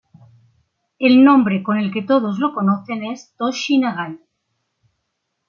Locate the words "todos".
2.01-2.39